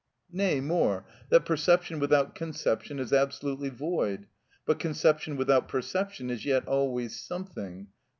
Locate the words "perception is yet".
5.67-6.67